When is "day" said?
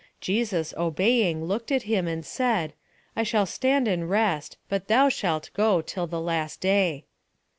6.59-7.05